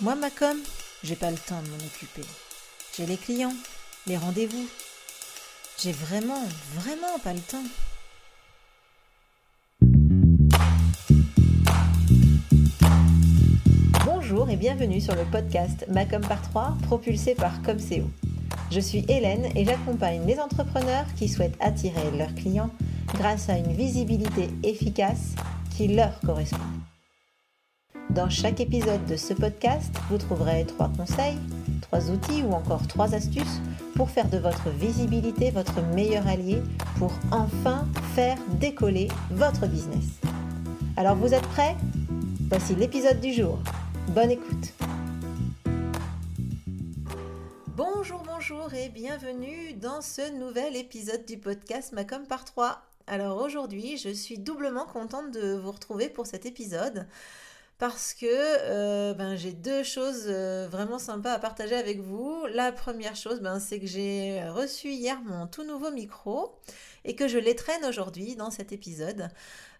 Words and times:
Moi, 0.00 0.16
ma 0.16 0.28
com, 0.28 0.56
j'ai 1.04 1.14
pas 1.14 1.30
le 1.30 1.36
temps 1.36 1.62
de 1.62 1.68
m'en 1.68 1.76
occuper. 1.76 2.26
J'ai 2.96 3.06
les 3.06 3.16
clients, 3.16 3.54
les 4.08 4.16
rendez-vous. 4.16 4.66
J'ai 5.80 5.92
vraiment, 5.92 6.42
vraiment 6.74 7.16
pas 7.22 7.32
le 7.32 7.38
temps. 7.38 7.62
Bonjour 14.04 14.50
et 14.50 14.56
bienvenue 14.56 15.00
sur 15.00 15.14
le 15.14 15.24
podcast 15.30 15.86
Macom 15.88 16.22
par 16.22 16.42
3 16.42 16.76
propulsé 16.82 17.36
par 17.36 17.62
Comseo. 17.62 18.10
Je 18.72 18.80
suis 18.80 19.04
Hélène 19.08 19.46
et 19.54 19.64
j'accompagne 19.64 20.26
les 20.26 20.40
entrepreneurs 20.40 21.06
qui 21.16 21.28
souhaitent 21.28 21.56
attirer 21.60 22.10
leurs 22.18 22.34
clients 22.34 22.70
grâce 23.14 23.48
à 23.48 23.58
une 23.58 23.72
visibilité 23.72 24.48
efficace 24.64 25.36
qui 25.76 25.86
leur 25.86 26.18
correspond. 26.18 26.58
Dans 28.14 28.30
chaque 28.30 28.60
épisode 28.60 29.04
de 29.06 29.16
ce 29.16 29.34
podcast, 29.34 29.92
vous 30.08 30.18
trouverez 30.18 30.64
trois 30.66 30.88
conseils, 30.96 31.36
trois 31.82 32.12
outils 32.12 32.44
ou 32.44 32.52
encore 32.52 32.86
trois 32.86 33.12
astuces 33.12 33.60
pour 33.96 34.08
faire 34.08 34.30
de 34.30 34.38
votre 34.38 34.70
visibilité 34.70 35.50
votre 35.50 35.82
meilleur 35.82 36.24
allié 36.28 36.62
pour 36.96 37.12
enfin 37.32 37.88
faire 38.14 38.38
décoller 38.60 39.08
votre 39.32 39.66
business. 39.66 40.04
Alors 40.96 41.16
vous 41.16 41.34
êtes 41.34 41.46
prêts? 41.48 41.74
Voici 42.48 42.76
l'épisode 42.76 43.18
du 43.18 43.32
jour. 43.32 43.58
Bonne 44.10 44.30
écoute. 44.30 44.72
Bonjour, 47.76 48.22
bonjour 48.24 48.72
et 48.74 48.90
bienvenue 48.90 49.72
dans 49.72 50.00
ce 50.00 50.38
nouvel 50.38 50.76
épisode 50.76 51.24
du 51.26 51.36
podcast 51.36 51.92
Macom 51.92 52.24
par 52.28 52.44
3. 52.44 52.80
Alors 53.08 53.42
aujourd'hui, 53.42 53.96
je 53.96 54.10
suis 54.10 54.38
doublement 54.38 54.86
contente 54.86 55.32
de 55.32 55.54
vous 55.54 55.72
retrouver 55.72 56.08
pour 56.08 56.26
cet 56.26 56.46
épisode 56.46 57.08
parce 57.86 58.14
que 58.14 58.24
euh, 58.30 59.12
ben, 59.12 59.36
j'ai 59.36 59.52
deux 59.52 59.82
choses 59.82 60.24
euh, 60.26 60.66
vraiment 60.70 60.98
sympas 60.98 61.34
à 61.34 61.38
partager 61.38 61.74
avec 61.74 62.00
vous. 62.00 62.46
La 62.54 62.72
première 62.72 63.14
chose, 63.14 63.40
ben, 63.40 63.60
c'est 63.60 63.78
que 63.78 63.86
j'ai 63.86 64.42
reçu 64.48 64.88
hier 64.88 65.20
mon 65.20 65.46
tout 65.46 65.64
nouveau 65.64 65.90
micro 65.90 66.58
et 67.04 67.14
que 67.14 67.28
je 67.28 67.36
l'étraîne 67.36 67.84
aujourd'hui 67.84 68.36
dans 68.36 68.50
cet 68.50 68.72
épisode. 68.72 69.28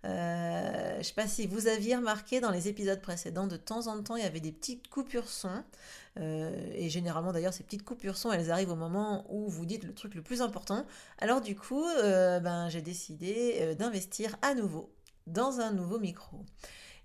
Euh, 0.04 0.92
je 0.92 0.98
ne 0.98 1.02
sais 1.02 1.14
pas 1.14 1.26
si 1.26 1.46
vous 1.46 1.66
aviez 1.66 1.96
remarqué 1.96 2.40
dans 2.42 2.50
les 2.50 2.68
épisodes 2.68 3.00
précédents, 3.00 3.46
de 3.46 3.56
temps 3.56 3.86
en 3.86 4.02
temps, 4.02 4.16
il 4.16 4.22
y 4.22 4.26
avait 4.26 4.38
des 4.38 4.52
petites 4.52 4.88
coupures 4.88 5.30
son. 5.30 5.64
et 6.18 6.90
généralement, 6.90 7.32
d'ailleurs, 7.32 7.54
ces 7.54 7.64
petites 7.64 7.86
coupures 7.86 8.18
son, 8.18 8.32
elles 8.32 8.50
arrivent 8.50 8.72
au 8.72 8.76
moment 8.76 9.24
où 9.30 9.48
vous 9.48 9.64
dites 9.64 9.84
le 9.84 9.94
truc 9.94 10.14
le 10.14 10.20
plus 10.20 10.42
important. 10.42 10.84
Alors 11.20 11.40
du 11.40 11.56
coup, 11.56 11.86
ben, 12.02 12.68
j'ai 12.68 12.82
décidé 12.82 13.74
d'investir 13.78 14.36
à 14.42 14.54
nouveau 14.54 14.90
dans 15.26 15.60
un 15.60 15.72
nouveau 15.72 15.98
micro. 15.98 16.44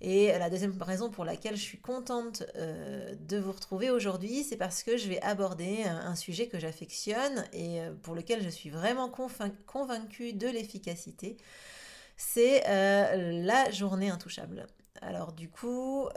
Et 0.02 0.31
la 0.38 0.50
deuxième 0.50 0.81
raison 0.81 1.09
pour 1.09 1.25
laquelle 1.25 1.58
je 1.58 1.61
suis 1.61 1.80
contente 1.80 2.44
euh, 2.55 3.16
de 3.19 3.38
vous 3.38 3.52
retrouver 3.52 3.89
aujourd'hui, 3.89 4.44
c'est 4.45 4.56
parce 4.56 4.81
que 4.81 4.95
je 4.95 5.09
vais 5.09 5.22
aborder 5.22 5.83
un, 5.83 6.16
sujet 6.16 6.47
que 6.47 6.58
j'affectionne 6.58 7.44
et 7.52 7.81
euh, 7.81 7.91
pour 8.02 8.16
lequel 8.16 8.41
je 8.41 8.50
suis 8.50 8.69
vraiment 8.69 9.09
convaincue 9.09 10.31
de 10.31 10.47
l'efficacité. 10.47 11.36
C'est 12.16 12.64
euh, 12.67 13.44
la 13.44 13.72
journée 13.72 14.09
intouchable. 14.09 14.67
Alors 15.02 15.31
du 15.31 15.50
coup, 15.50 16.09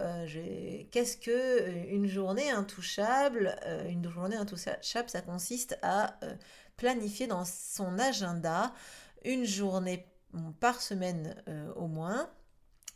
qu'est-ce 0.90 1.16
que 1.16 1.88
une 1.88 2.08
journée 2.08 2.50
intouchable 2.50 3.54
Une 3.88 4.08
journée 4.10 4.34
intouchable, 4.34 4.82
ça 4.82 5.22
consiste 5.22 5.78
à 5.82 6.18
planifier 6.76 7.28
dans 7.28 7.44
son 7.44 7.96
agenda 8.00 8.72
une 9.24 9.44
journée 9.44 10.04
par 10.58 10.82
semaine 10.82 11.40
au 11.76 11.86
moins 11.86 12.28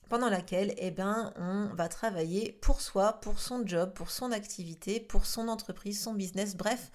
pendant 0.09 0.29
laquelle 0.29 0.75
eh 0.79 0.91
ben, 0.91 1.33
on 1.37 1.75
va 1.75 1.89
travailler 1.89 2.53
pour 2.61 2.81
soi, 2.81 3.15
pour 3.15 3.39
son 3.39 3.67
job, 3.67 3.93
pour 3.93 4.11
son 4.11 4.33
activité, 4.33 5.01
pour 5.01 5.27
son 5.27 5.49
entreprise, 5.49 6.01
son 6.03 6.15
business, 6.15 6.57
bref, 6.57 6.91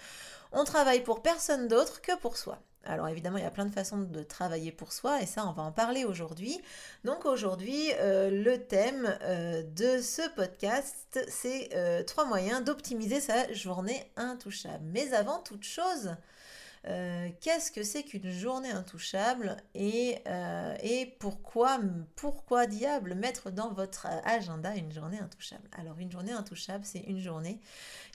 on 0.52 0.64
travaille 0.64 1.04
pour 1.04 1.22
personne 1.22 1.68
d'autre 1.68 2.02
que 2.02 2.18
pour 2.18 2.38
soi. 2.38 2.60
Alors 2.84 3.08
évidemment, 3.08 3.38
il 3.38 3.44
y 3.44 3.48
a 3.48 3.52
plein 3.52 3.66
de 3.66 3.74
façons 3.74 4.00
de 4.00 4.24
travailler 4.24 4.72
pour 4.72 4.92
soi 4.92 5.22
et 5.22 5.28
ça, 5.28 5.46
on 5.48 5.52
va 5.52 5.62
en 5.62 5.72
parler 5.72 6.04
aujourd'hui. 6.04 6.60
Donc 7.04 7.26
aujourd'hui, 7.26 7.92
euh, 8.00 8.32
le 8.32 8.58
thème 8.58 9.16
euh, 9.22 9.62
de 9.62 10.02
ce 10.02 10.28
podcast, 10.36 11.20
c'est 11.28 11.70
euh, 11.76 12.04
trois 12.04 12.26
moyens 12.26 12.64
d'optimiser 12.64 13.22
sa 13.22 13.52
journée 13.54 14.12
intouchable. 14.16 14.84
Mais 14.86 15.14
avant 15.14 15.40
toute 15.40 15.64
chose, 15.64 16.16
euh, 16.88 17.30
qu'est-ce 17.42 17.72
que 17.72 17.84
c'est 17.84 18.04
qu'une 18.04 18.32
journée 18.32 18.72
intouchable 18.72 19.58
et, 19.76 20.18
euh, 20.28 20.76
pourquoi 21.20 22.66
diable 22.68 23.14
mettre 23.14 23.52
dans 23.52 23.72
votre 23.72 24.08
agenda 24.26 24.76
une 24.76 24.92
journée 24.92 25.20
intouchable? 25.20 25.70
Alors 25.74 26.00
une 26.00 26.12
journée 26.12 26.32
intouchable, 26.32 26.84
c'est 26.84 27.02
une 27.02 27.20
journée 27.20 27.60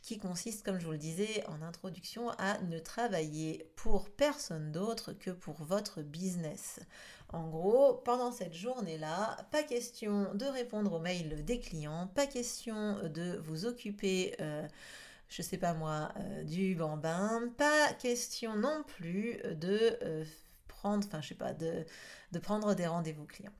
qui 0.02 0.18
consiste, 0.18 0.64
comme 0.64 0.80
je 0.80 0.86
vous 0.86 0.92
le 0.92 0.98
disais 0.98 1.44
en 1.46 1.62
introduction, 1.62 2.30
à 2.38 2.58
ne 2.62 2.78
travailler 2.78 3.70
pour 3.76 4.10
personne 4.10 4.72
d'autre 4.72 5.12
que 5.12 5.30
pour 5.30 5.62
votre 5.64 6.02
business. 6.02 6.80
En 7.32 7.48
gros, 7.48 7.94
pendant 8.04 8.32
cette 8.32 8.54
journée-là, 8.54 9.36
pas 9.50 9.62
question 9.62 10.34
de 10.34 10.44
répondre 10.44 10.92
aux 10.92 11.00
mails 11.00 11.44
des 11.44 11.60
clients, 11.60 12.08
pas 12.14 12.26
question 12.26 12.98
de 13.08 13.40
vous 13.44 13.64
occuper... 13.64 14.34
Euh, 14.40 14.66
je 15.28 15.42
sais 15.42 15.58
pas 15.58 15.74
moi, 15.74 16.12
euh, 16.18 16.44
du 16.44 16.74
bambin. 16.74 17.42
Pas 17.56 17.92
question 17.94 18.56
non 18.56 18.82
plus 18.84 19.38
de 19.54 19.98
euh, 20.02 20.24
prendre, 20.68 21.06
enfin 21.06 21.20
je 21.20 21.28
sais 21.28 21.34
pas, 21.34 21.52
de, 21.52 21.84
prendre 22.42 22.74
des 22.74 22.86
rendez-vous 22.86 23.26
clients. 23.26 23.52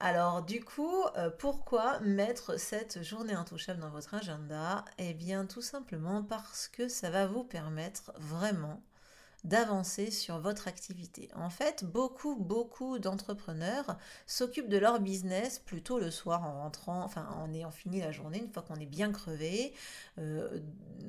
Alors 0.00 0.42
du 0.42 0.62
coup, 0.62 1.02
euh, 1.16 1.30
pourquoi 1.30 2.00
mettre 2.00 2.58
cette 2.58 3.02
journée 3.02 3.34
intouchable 3.34 3.80
dans 3.80 3.90
votre 3.90 4.14
agenda? 4.14 4.84
Eh 4.98 5.14
bien 5.14 5.46
tout 5.46 5.62
simplement 5.62 6.22
parce 6.22 6.68
que 6.68 6.88
ça 6.88 7.10
va 7.10 7.26
vous 7.26 7.44
permettre 7.44 8.12
vraiment 8.16 8.82
d'avancer 9.44 10.10
sur 10.10 10.38
votre 10.38 10.68
activité. 10.68 11.28
En 11.36 11.50
fait, 11.50 11.84
beaucoup, 11.84 12.34
beaucoup 12.36 12.98
d'entrepreneurs 12.98 13.98
s'occupent 14.26 14.70
de 14.70 14.78
leur 14.78 15.00
business 15.00 15.58
plutôt 15.58 15.98
le 15.98 16.10
soir 16.10 16.42
en 16.44 16.62
rentrant, 16.62 17.04
enfin 17.04 17.28
en 17.36 17.52
ayant 17.52 17.70
fini 17.70 18.00
la 18.00 18.10
journée, 18.10 18.38
une 18.38 18.50
fois 18.50 18.62
qu'on 18.62 18.76
est 18.76 18.86
bien 18.86 19.12
crevé, 19.12 19.74
euh, 20.18 20.60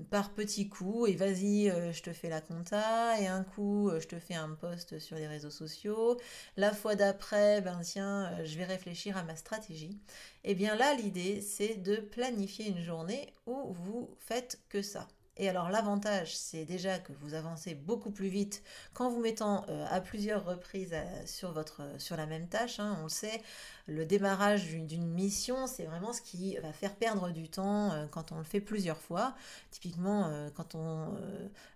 par 0.09 0.31
petits 0.31 0.68
coups, 0.68 1.09
et 1.09 1.16
vas-y, 1.16 1.69
euh, 1.69 1.94
je 1.94 2.03
te 2.03 2.12
fais 2.12 2.29
la 2.29 2.41
compta, 2.41 3.19
et 3.19 3.28
un 3.28 3.44
coup, 3.44 3.90
euh, 3.90 4.00
je 4.01 4.07
te 4.07 4.19
fais 4.19 4.35
un 4.35 4.50
post 4.50 5.00
sur 5.00 5.16
les 5.16 5.28
réseaux 5.28 5.50
sociaux, 5.50 6.18
la 6.57 6.74
fois 6.74 6.95
d'après, 6.95 7.62
ben 7.62 7.79
tiens, 7.84 8.44
je 8.44 8.57
vais 8.57 8.66
réfléchir 8.66 9.16
à 9.18 9.24
ma 9.24 9.35
stratégie. 9.35 9.97
Et 10.44 10.51
eh 10.51 10.56
bien 10.56 10.75
là, 10.75 10.94
l'idée, 10.94 11.41
c'est 11.41 11.75
de 11.75 11.95
planifier 11.95 12.68
une 12.68 12.84
journée 12.84 13.34
où 13.47 13.74
vous 13.74 14.09
faites 14.19 14.59
que 14.69 14.81
ça. 14.81 15.07
Et 15.38 15.50
alors 15.50 15.69
l'avantage, 15.69 16.35
c'est 16.35 16.63
déjà 16.63 16.97
que 16.97 17.12
vous 17.19 17.34
avancez 17.34 17.75
beaucoup 17.75 18.09
plus 18.09 18.29
vite 18.29 18.63
qu'en 18.94 19.09
vous 19.09 19.19
mettant 19.19 19.66
euh, 19.68 19.85
à 19.90 20.00
plusieurs 20.00 20.46
reprises 20.46 20.94
euh, 20.94 21.03
sur, 21.25 21.51
votre, 21.51 21.81
sur 21.97 22.16
la 22.16 22.25
même 22.25 22.47
tâche. 22.47 22.79
Hein. 22.79 22.97
On 23.01 23.03
le 23.03 23.09
sait, 23.09 23.41
le 23.88 24.06
démarrage 24.06 24.69
d'une 24.69 25.07
mission, 25.07 25.68
c'est 25.68 25.84
vraiment 25.84 26.13
ce 26.13 26.22
qui 26.22 26.56
va 26.57 26.72
faire 26.72 26.95
perdre 26.95 27.31
du 27.31 27.50
temps 27.50 27.91
euh, 27.91 28.06
quand 28.09 28.31
on 28.31 28.38
le 28.38 28.45
fait 28.45 28.62
plusieurs 28.62 29.01
fois. 29.01 29.35
Typiquement, 29.72 30.31
quand 30.56 30.75
on 30.75 31.18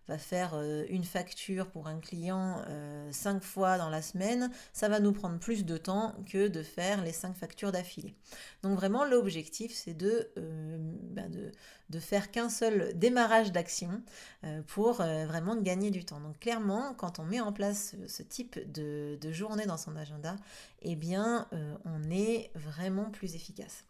va 0.10 0.18
faire 0.18 0.60
une 0.90 1.04
facture 1.04 1.70
pour 1.70 1.88
un 1.88 2.00
client 2.00 2.64
cinq 3.12 3.44
fois 3.44 3.78
dans 3.78 3.90
la 3.90 4.02
semaine, 4.02 4.50
ça 4.74 4.90
va 4.90 5.00
nous 5.00 5.14
prendre 5.14 5.40
plus 5.40 5.66
de 5.66 5.78
temps 5.78 6.16
que 6.30 6.48
de 6.48 6.64
faire 6.64 7.04
les 7.04 7.12
cinq 7.14 7.36
factures 7.36 7.72
d'affilée. 7.72 8.16
Donc 8.64 8.78
vraiment, 8.78 9.06
l'objectif, 9.06 9.74
c'est 9.74 9.94
de, 9.94 10.32
de 10.36 11.52
de 11.90 12.00
faire 12.00 12.32
qu'un 12.32 12.50
seul 12.50 12.98
démarrage 12.98 13.52
d'action 13.52 14.02
euh, 14.44 14.62
pour 14.68 15.02
euh, 15.02 15.26
vraiment 15.26 15.56
gagner 15.56 15.92
du 15.92 16.06
temps. 16.06 16.20
Donc 16.20 16.40
clairement, 16.40 16.94
quand 16.94 17.20
on 17.20 17.24
met 17.24 17.40
en 17.40 17.52
place 17.52 17.96
ce, 18.08 18.24
type 18.24 18.60
de, 18.72 19.18
journée 19.32 19.66
dans 19.66 19.78
son 19.78 19.96
agenda, 19.96 20.36
eh 20.82 20.96
bien, 20.96 21.48
euh, 21.54 21.76
on 21.86 22.10
est 22.12 22.52
vraiment 22.56 23.10
plus 23.10 23.36
efficace. 23.36 23.86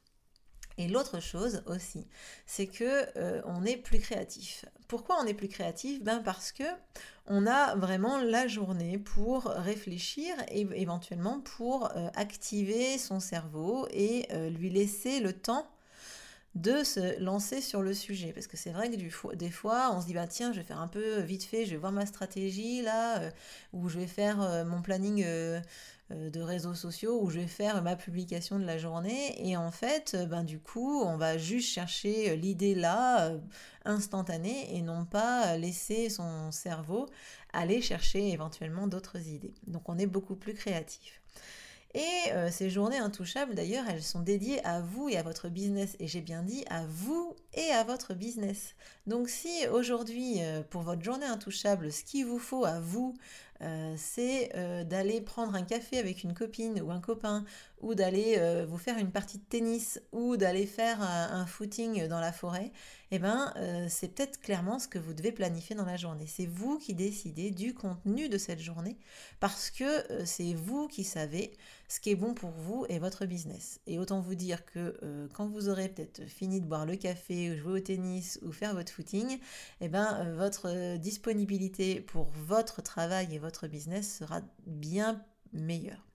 Et 0.80 0.88
l'autre 0.88 1.22
chose 1.22 1.62
aussi, 1.68 2.08
c'est 2.48 2.66
que 2.66 3.06
on 3.46 3.64
est 3.66 3.78
plus 3.78 4.00
créatif. 4.00 4.66
Pourquoi 4.88 5.18
on 5.22 5.28
est 5.28 5.34
plus 5.36 5.50
créatif? 5.50 6.02
Ben 6.02 6.20
parce 6.20 6.52
que 6.52 6.64
on 7.28 7.46
a 7.46 7.76
vraiment 7.76 8.18
la 8.18 8.48
journée 8.48 8.98
pour 8.98 9.44
réfléchir 9.44 10.36
et 10.50 10.66
éventuellement 10.76 11.42
pour 11.42 11.92
activer 12.16 12.98
son 12.98 13.20
cerveau 13.20 13.88
et 13.92 14.28
lui 14.58 14.70
laisser 14.70 15.20
le 15.20 15.34
temps 15.34 15.70
de 16.56 16.84
se 16.84 17.20
lancer 17.20 17.62
sur 17.62 17.82
le 17.82 17.94
sujet. 17.94 18.34
Parce 18.34 18.48
que 18.48 18.58
c'est 18.58 18.72
vrai 18.72 18.90
que 18.90 19.36
des 19.36 19.50
fois, 19.50 19.92
on 19.94 20.02
se 20.02 20.08
dit, 20.08 20.14
bah 20.14 20.28
tiens, 20.28 20.52
je 20.52 20.58
vais 20.60 20.66
faire 20.66 20.80
un 20.80 20.88
peu 20.88 21.20
vite 21.20 21.44
fait, 21.44 21.66
je 21.66 21.72
vais 21.72 21.78
voir 21.78 21.92
ma 21.92 22.06
stratégie 22.06 22.82
là, 22.82 23.20
euh, 23.20 23.32
ou 23.74 23.88
je 23.90 24.00
vais 24.00 24.08
faire 24.08 24.42
euh, 24.42 24.66
mon 24.66 24.82
planning 24.82 25.24
euh, 25.26 25.60
de 26.10 26.42
réseaux 26.42 26.74
sociaux, 26.74 27.22
ou 27.22 27.30
je 27.30 27.40
vais 27.40 27.48
faire 27.48 27.82
ma 27.84 27.96
publication 27.96 28.60
de 28.60 28.66
la 28.66 28.78
journée. 28.78 29.48
Et 29.48 29.56
en 29.58 29.72
fait, 29.72 30.18
ben, 30.30 30.44
du 30.44 30.60
coup, 30.60 31.02
on 31.04 31.18
va 31.18 31.38
juste 31.38 31.70
chercher 31.70 32.36
l'idée 32.36 32.76
là, 32.76 33.32
instantanée, 33.86 34.76
et 34.76 34.82
non 34.82 35.06
pas 35.06 35.58
laisser 35.58 36.10
son 36.10 36.52
cerveau 36.52 37.08
aller 37.54 37.82
chercher 37.82 38.30
éventuellement 38.30 38.88
d'autres 38.88 39.28
idées. 39.28 39.54
Donc 39.68 39.90
on 39.90 39.98
est 39.98 40.08
beaucoup 40.08 40.36
plus 40.36 40.54
créatif. 40.54 41.22
Et 41.96 42.32
euh, 42.34 42.52
ces 42.52 42.70
journées 42.70 43.00
intouchables, 43.00 43.56
d'ailleurs, 43.56 43.86
elles 43.90 44.04
sont 44.04 44.20
dédiées 44.20 44.64
à 44.64 44.80
vous 44.80 45.10
et 45.10 45.18
à 45.18 45.24
votre 45.24 45.50
business. 45.50 45.96
Et 46.00 46.08
j'ai 46.08 46.22
bien 46.22 46.44
dit 46.44 46.64
à 46.70 46.86
vous 46.86 47.36
et 47.56 47.72
à 47.72 47.84
votre 47.84 48.14
business. 48.14 48.76
Donc 49.08 49.28
si 49.28 49.68
aujourd'hui, 49.72 50.36
euh, 50.44 50.62
pour 50.62 50.84
votre 50.84 51.02
journée 51.02 51.26
intouchable, 51.26 51.92
ce 51.92 52.04
qu'il 52.04 52.28
vous 52.28 52.38
faut 52.38 52.64
à 52.64 52.80
vous, 52.80 53.16
euh, 53.18 53.49
c'est 53.98 54.52
euh, 54.56 54.84
d'aller 54.84 55.22
prendre 55.22 55.56
un 55.56 55.64
café 55.64 55.98
avec 56.00 56.24
une 56.24 56.34
copine 56.34 56.82
ou 56.82 56.92
un 56.92 57.02
copain, 57.02 57.44
ou 57.82 57.96
d'aller 57.96 58.36
euh, 58.38 58.66
vous 58.68 58.78
faire 58.78 58.98
une 58.98 59.12
partie 59.12 59.38
de 59.38 59.44
tennis, 59.44 60.02
ou 60.12 60.38
d'aller 60.38 60.66
faire 60.66 61.02
un, 61.02 61.46
footing 61.46 62.08
dans 62.08 62.20
la 62.20 62.32
forêt, 62.32 62.72
eh 63.12 63.20
ben, 63.20 63.54
c'est 63.90 64.14
peut-être 64.14 64.40
clairement 64.40 64.78
ce 64.78 64.88
que 64.88 65.00
vous 65.00 65.14
devez 65.14 65.32
planifier 65.32 65.76
dans 65.76 65.86
la 65.86 65.98
journée. 65.98 66.26
C'est 66.28 66.46
vous 66.46 66.78
qui 66.78 66.94
décidez 66.94 67.50
du 67.50 67.74
contenu 67.74 68.30
de 68.30 68.38
cette 68.38 68.60
journée, 68.60 68.98
parce 69.40 69.72
que 69.72 69.86
c'est 70.26 70.54
vous 70.54 70.88
qui 70.88 71.04
savez 71.04 71.54
ce 71.88 72.00
qui 72.00 72.12
est 72.12 72.16
bon 72.16 72.34
pour 72.34 72.52
vous 72.52 72.86
et 72.90 73.00
votre 73.00 73.26
business. 73.26 73.80
Et 73.88 73.98
autant 73.98 74.22
vous 74.22 74.36
dire 74.36 74.66
que 74.66 75.28
quand 75.34 75.48
vous 75.48 75.70
aurez 75.70 75.90
peut-être 75.90 76.26
fini 76.26 76.62
de 76.62 76.68
boire 76.68 76.86
le 76.86 76.98
café, 76.98 77.52
ou 77.52 77.58
jouer 77.58 77.80
au 77.80 77.84
tennis, 77.84 78.40
ou 78.44 78.52
faire 78.52 78.76
votre 78.76 78.92
footing, 78.92 79.40
eh 79.82 79.90
ben, 79.90 80.32
votre 80.36 80.98
disponibilité 80.98 82.02
pour 82.02 82.30
votre 82.46 82.84
travail 82.84 83.34
et 83.34 83.40
votre 83.40 83.68
business 83.68 84.18
sera 84.20 84.42
bien 84.68 85.24
meilleur. 85.54 86.09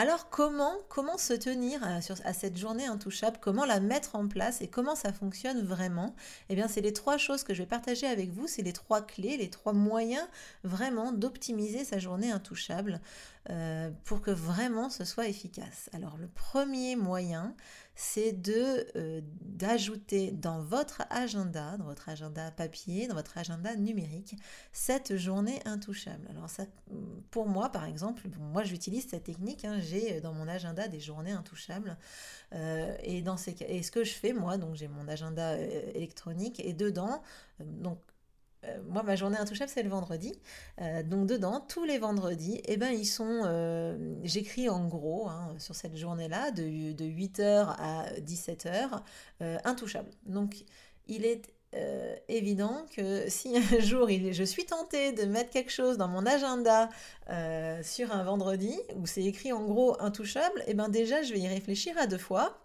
Alors 0.00 0.30
comment, 0.30 0.74
comment 0.88 1.18
se 1.18 1.32
tenir 1.32 1.82
à, 1.82 2.00
cette 2.32 2.56
journée 2.56 2.86
intouchable? 2.86 3.38
Comment 3.40 3.64
la 3.64 3.80
mettre 3.80 4.14
en 4.14 4.28
place 4.28 4.60
et 4.60 4.68
comment 4.68 4.94
ça 4.94 5.12
fonctionne 5.12 5.60
vraiment? 5.60 6.14
Eh 6.48 6.54
bien, 6.54 6.68
c'est 6.68 6.82
les 6.82 6.92
trois 6.92 7.18
choses 7.18 7.42
que 7.42 7.52
je 7.52 7.62
vais 7.62 7.66
partager 7.66 8.06
avec 8.06 8.30
vous. 8.30 8.46
C'est 8.46 8.62
les 8.62 8.72
trois 8.72 9.04
clés, 9.04 9.36
les 9.36 9.50
trois 9.50 9.72
moyens 9.72 10.24
vraiment 10.62 11.10
d'optimiser 11.10 11.84
sa 11.84 11.98
journée 11.98 12.30
intouchable 12.30 13.00
euh, 13.50 13.90
pour 14.04 14.20
que 14.20 14.30
vraiment 14.30 14.88
ce 14.88 15.04
soit 15.04 15.26
efficace. 15.26 15.90
Alors, 15.92 16.16
le 16.16 16.28
premier 16.28 16.94
moyen, 16.94 17.56
c'est 18.00 18.30
de 18.30 18.86
euh, 18.94 19.20
d'ajouter 19.40 20.30
dans 20.30 20.62
votre 20.62 21.02
agenda, 21.10 21.76
dans 21.78 21.86
votre 21.86 22.08
agenda 22.08 22.52
papier, 22.52 23.08
dans 23.08 23.16
votre 23.16 23.36
agenda 23.36 23.74
numérique, 23.74 24.36
cette 24.70 25.16
journée 25.16 25.60
intouchable. 25.64 26.28
Alors 26.30 26.48
ça, 26.48 26.62
pour 27.32 27.48
moi, 27.48 27.70
par 27.70 27.84
exemple, 27.86 28.22
moi 28.38 28.62
j'utilise 28.62 29.08
cette 29.08 29.24
technique. 29.24 29.64
Hein, 29.64 29.80
j'ai 29.80 30.20
dans 30.20 30.32
mon 30.32 30.46
agenda 30.46 30.86
des 30.86 31.00
journées 31.00 31.32
intouchables. 31.32 31.96
Euh, 32.52 32.96
et 33.02 33.20
dans 33.20 33.36
ces 33.36 33.56
et 33.68 33.82
ce 33.82 33.90
que 33.90 34.04
je 34.04 34.12
fais, 34.12 34.32
moi, 34.32 34.58
donc 34.58 34.76
j'ai 34.76 34.86
mon 34.86 35.08
agenda 35.08 35.54
euh, 35.54 35.90
électronique 35.92 36.60
et 36.60 36.74
dedans, 36.74 37.20
donc 37.58 37.98
euh, 38.68 38.78
moi, 38.88 39.02
ma 39.02 39.16
journée 39.16 39.38
intouchable, 39.38 39.70
c'est 39.72 39.82
le 39.82 39.88
vendredi. 39.88 40.32
Euh, 40.80 41.02
donc, 41.02 41.26
dedans, 41.26 41.60
tous 41.60 41.84
les 41.84 41.98
vendredis, 41.98 42.60
eh 42.66 42.76
ben, 42.76 42.90
ils 42.90 43.06
sont. 43.06 43.42
Euh, 43.44 43.96
j'écris 44.22 44.68
en 44.68 44.86
gros 44.86 45.28
hein, 45.28 45.54
sur 45.58 45.74
cette 45.74 45.96
journée-là, 45.96 46.50
de, 46.50 46.62
8h 46.62 47.74
à 47.78 48.06
17h, 48.20 49.00
intouchable. 49.64 50.10
Donc, 50.26 50.64
il 51.06 51.24
est 51.24 51.42
évident 52.28 52.86
que 52.96 53.28
si 53.28 53.56
un 53.56 53.78
jour 53.80 54.08
je 54.08 54.42
suis 54.42 54.64
tentée 54.64 55.12
de 55.12 55.24
mettre 55.24 55.50
quelque 55.50 55.70
chose 55.70 55.98
dans 55.98 56.08
mon 56.08 56.24
agenda 56.24 56.88
sur 57.82 58.12
un 58.12 58.24
vendredi 58.24 58.74
où 58.96 59.06
c'est 59.06 59.24
écrit 59.24 59.52
en 59.52 59.64
gros 59.64 60.00
intouchable, 60.00 60.62
eh 60.66 60.74
ben 60.74 60.88
déjà 60.88 61.22
je 61.22 61.34
vais 61.34 61.40
y 61.40 61.48
réfléchir 61.48 61.96
à 61.98 62.06
deux 62.06 62.18
fois. 62.18 62.58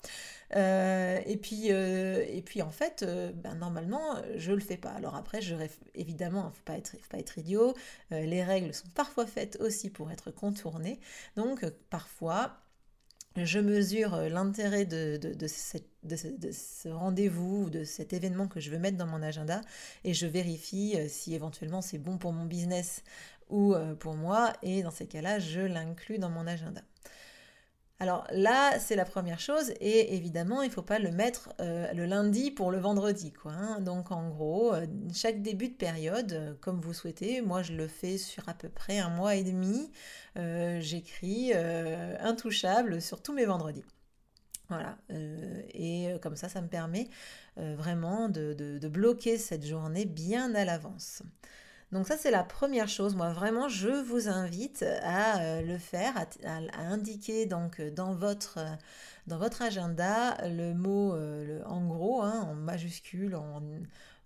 Euh, 0.55 1.19
et, 1.25 1.37
puis, 1.37 1.71
euh, 1.71 2.23
et 2.27 2.41
puis 2.41 2.61
en 2.61 2.69
fait, 2.69 3.03
euh, 3.03 3.31
ben, 3.33 3.55
normalement, 3.55 4.21
je 4.35 4.51
le 4.51 4.59
fais 4.59 4.77
pas. 4.77 4.91
Alors 4.91 5.15
après, 5.15 5.41
je 5.41 5.55
évidemment, 5.95 6.43
il 6.43 6.47
ne 6.47 6.51
faut 6.51 6.63
pas 6.65 6.77
être, 6.77 6.91
faut 6.91 7.09
pas 7.09 7.19
être 7.19 7.37
idiot. 7.37 7.73
les 8.11 8.43
règles 8.43 8.73
sont 8.73 8.87
parfois 8.95 9.25
faites 9.25 9.57
aussi 9.59 9.89
pour 9.89 10.11
être 10.11 10.31
contournées. 10.31 10.99
Donc 11.35 11.65
parfois, 11.89 12.57
je 13.35 13.59
mesure 13.59 14.15
l'intérêt 14.29 14.85
de, 14.85 15.17
de, 15.17 15.47
ce 15.47 16.87
rendez-vous 16.89 17.63
ou 17.65 17.69
de 17.69 17.83
cet 17.83 18.13
événement 18.13 18.47
que 18.47 18.59
je 18.59 18.69
veux 18.69 18.77
mettre 18.77 18.97
dans 18.97 19.07
mon 19.07 19.23
agenda 19.23 19.61
et 20.03 20.13
je 20.13 20.27
vérifie 20.27 20.95
si 21.09 21.33
éventuellement 21.33 21.81
c'est 21.81 21.97
bon 21.97 22.17
pour 22.19 22.31
mon 22.31 22.45
business 22.45 23.03
ou 23.49 23.75
pour 23.99 24.13
moi 24.15 24.53
et 24.61 24.83
dans 24.83 24.91
ces 24.91 25.07
cas-là, 25.07 25.39
je 25.39 25.61
l'inclus 25.61 26.19
dans 26.19 26.29
mon 26.29 26.45
agenda. 26.45 26.81
Alors 28.03 28.27
là, 28.31 28.79
c'est 28.79 28.97
la 28.97 29.05
première 29.05 29.39
chose, 29.39 29.71
et 29.79 30.13
évidemment, 30.13 30.61
il 30.61 30.67
ne 30.67 30.73
faut 30.73 30.81
pas 30.81 30.99
le 30.99 31.09
mettre 31.09 31.53
euh, 31.61 31.89
le 31.93 32.05
lundi 32.05 32.51
pour 32.51 32.69
le 32.69 32.77
vendredi. 32.77 33.31
Quoi, 33.31 33.53
hein. 33.53 33.79
Donc 33.79 34.11
en 34.11 34.27
gros, 34.27 34.73
euh, 34.73 34.85
chaque 35.13 35.41
début 35.41 35.69
de 35.69 35.75
période, 35.75 36.33
euh, 36.33 36.53
comme 36.59 36.81
vous 36.81 36.93
souhaitez, 36.93 37.39
moi 37.41 37.63
je 37.63 37.71
le 37.71 37.87
fais 37.87 38.17
sur 38.17 38.49
à 38.49 38.55
peu 38.55 38.67
près 38.67 38.99
un 38.99 39.07
mois 39.07 39.35
et 39.35 39.43
demi, 39.43 39.89
j'écris 40.35 41.53
intouchable 41.53 43.01
sur 43.01 43.21
tous 43.21 43.31
mes 43.31 43.45
vendredis. 43.45 43.85
Voilà, 44.67 44.97
et 45.73 46.09
comme 46.21 46.35
ça, 46.35 46.49
ça 46.49 46.61
me 46.61 46.67
permet 46.67 47.07
vraiment 47.55 48.27
de 48.27 48.87
bloquer 48.89 49.37
cette 49.37 49.65
journée 49.65 50.03
bien 50.03 50.53
à 50.55 50.65
l'avance. 50.65 51.23
Donc 51.93 52.07
ça, 52.07 52.17
c'est 52.17 52.31
la 52.31 52.43
première 52.43 52.89
chose. 52.89 53.15
Moi, 53.15 53.31
vraiment, 53.33 53.69
je 53.69 53.89
vous 53.89 54.27
invite 54.27 54.83
à 55.03 55.41
euh, 55.41 55.61
le 55.61 55.77
faire, 55.77 56.17
à, 56.43 56.57
indiquer 56.79 57.45
donc 57.45 57.79
euh, 57.79 57.91
dans 57.91 58.15
votre, 58.15 58.57
euh, 58.57 58.75
dans 59.27 59.37
votre 59.37 59.61
agenda 59.61 60.35
le 60.49 60.73
mot 60.73 61.15
en 61.65 61.85
gros, 61.85 62.23
hein, 62.23 62.47
en 62.49 62.55
majuscule, 62.55 63.35
en, 63.35 63.61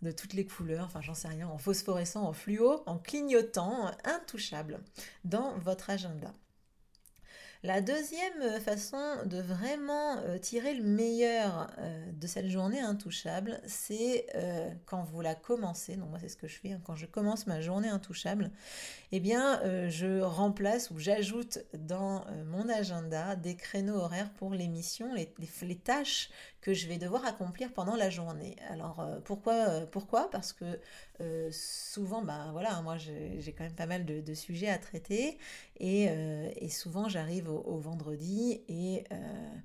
de 0.01 0.11
toutes 0.11 0.33
les 0.33 0.45
couleurs, 0.45 0.85
enfin 0.85 1.01
j'en 1.01 1.13
sais 1.13 1.27
rien, 1.27 1.49
en 1.49 1.57
phosphorescent, 1.57 2.23
en 2.23 2.31
fluo, 2.31 2.83
en 2.85 2.97
clignotant, 2.97 3.91
intouchable 4.05 4.79
dans 5.25 5.57
votre 5.57 5.89
agenda. 5.89 6.33
La 7.63 7.81
deuxième 7.81 8.59
façon 8.61 9.01
de 9.25 9.41
vraiment 9.41 10.17
euh, 10.19 10.37
tirer 10.37 10.75
le 10.75 10.83
meilleur 10.83 11.71
euh, 11.79 12.11
de 12.11 12.27
cette 12.27 12.49
journée 12.49 12.79
intouchable, 12.79 13.59
c'est 13.65 14.27
euh, 14.35 14.69
quand 14.85 15.03
vous 15.05 15.21
la 15.21 15.33
commencez. 15.33 15.95
Donc 15.95 16.09
moi 16.09 16.19
c'est 16.19 16.29
ce 16.29 16.37
que 16.37 16.47
je 16.47 16.59
fais 16.59 16.73
hein. 16.73 16.81
quand 16.85 16.95
je 16.95 17.07
commence 17.07 17.47
ma 17.47 17.59
journée 17.59 17.89
intouchable. 17.89 18.51
Eh 19.11 19.19
bien 19.19 19.59
je 19.89 20.21
remplace 20.21 20.91
ou 20.91 20.99
j'ajoute 20.99 21.59
dans 21.73 22.25
mon 22.45 22.67
agenda 22.69 23.35
des 23.35 23.55
créneaux 23.55 23.95
horaires 23.95 24.29
pour 24.33 24.53
les 24.53 24.67
missions, 24.67 25.13
les, 25.13 25.75
tâches 25.77 26.29
que 26.61 26.73
je 26.73 26.87
vais 26.87 26.97
devoir 26.97 27.25
accomplir 27.25 27.71
pendant 27.71 27.95
la 27.95 28.09
journée. 28.09 28.55
Alors 28.69 29.05
pourquoi 29.25 29.81
Pourquoi? 29.91 30.29
Parce 30.31 30.53
que 30.53 30.79
souvent, 31.51 32.21
bah 32.21 32.49
voilà, 32.51 32.81
moi 32.81 32.97
j'ai 32.97 33.53
quand 33.57 33.63
même 33.63 33.75
pas 33.75 33.85
mal 33.85 34.05
de, 34.05 34.33
sujets 34.33 34.69
à 34.69 34.77
traiter 34.77 35.37
et, 35.79 36.03
et 36.55 36.69
souvent 36.69 37.07
j'arrive 37.09 37.49
au, 37.49 37.77
vendredi 37.77 38.61
et, 38.67 39.03
euh, 39.11 39.55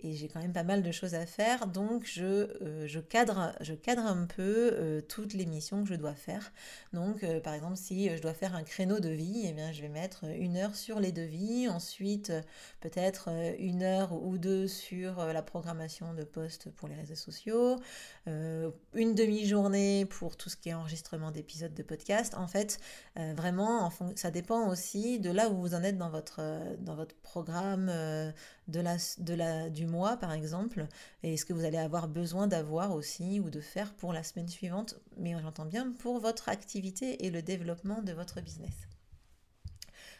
et 0.00 0.14
j'ai 0.14 0.28
quand 0.28 0.40
même 0.40 0.52
pas 0.52 0.64
mal 0.64 0.82
de 0.82 0.92
choses 0.92 1.14
à 1.14 1.24
faire, 1.24 1.66
donc 1.66 2.04
je, 2.04 2.22
euh, 2.24 2.86
je, 2.86 3.00
cadre, 3.00 3.52
je 3.60 3.74
cadre 3.74 4.02
un 4.02 4.26
peu 4.26 4.70
euh, 4.72 5.00
toutes 5.00 5.34
les 5.34 5.46
missions 5.46 5.82
que 5.82 5.88
je 5.88 5.94
dois 5.94 6.14
faire. 6.14 6.52
Donc 6.92 7.22
euh, 7.22 7.40
par 7.40 7.54
exemple 7.54 7.76
si 7.76 8.14
je 8.14 8.20
dois 8.20 8.34
faire 8.34 8.54
un 8.54 8.64
créneau 8.64 9.00
de 9.00 9.08
vie, 9.08 9.44
eh 9.46 9.52
bien, 9.52 9.72
je 9.72 9.82
vais 9.82 9.88
mettre 9.88 10.24
une 10.24 10.56
heure 10.56 10.74
sur 10.74 11.00
les 11.00 11.12
devis, 11.12 11.68
ensuite 11.68 12.32
peut-être 12.80 13.28
une 13.58 13.82
heure 13.82 14.12
ou 14.12 14.36
deux 14.36 14.68
sur 14.68 15.24
la 15.24 15.42
programmation 15.42 16.12
de 16.14 16.24
postes 16.24 16.70
pour 16.70 16.88
les 16.88 16.96
réseaux 16.96 17.14
sociaux, 17.14 17.76
une 18.26 19.14
demi-journée 19.14 20.06
pour 20.06 20.36
tout 20.36 20.48
ce 20.48 20.56
qui 20.56 20.70
est 20.70 20.74
enregistrement 20.74 21.30
d'épisodes 21.30 21.74
de 21.74 21.82
podcast. 21.82 22.34
En 22.34 22.46
fait, 22.46 22.78
vraiment, 23.16 23.90
ça 24.16 24.30
dépend 24.30 24.68
aussi 24.68 25.18
de 25.20 25.30
là 25.30 25.50
où 25.50 25.56
vous 25.60 25.74
en 25.74 25.82
êtes 25.82 25.98
dans 25.98 26.10
votre, 26.10 26.40
dans 26.80 26.94
votre 26.94 27.14
programme 27.16 27.86
de 27.86 28.80
la, 28.80 28.96
de 29.18 29.34
la, 29.34 29.68
du 29.70 29.86
mois, 29.86 30.16
par 30.16 30.32
exemple, 30.32 30.86
et 31.22 31.36
ce 31.36 31.44
que 31.44 31.52
vous 31.52 31.64
allez 31.64 31.78
avoir 31.78 32.08
besoin 32.08 32.46
d'avoir 32.46 32.92
aussi 32.92 33.40
ou 33.40 33.50
de 33.50 33.60
faire 33.60 33.94
pour 33.94 34.12
la 34.12 34.22
semaine 34.22 34.48
suivante, 34.48 34.96
mais 35.16 35.34
j'entends 35.40 35.66
bien 35.66 35.92
pour 35.98 36.18
votre 36.20 36.48
activité 36.48 37.26
et 37.26 37.30
le 37.30 37.42
développement 37.42 38.02
de 38.02 38.12
votre 38.12 38.40
business. 38.40 38.88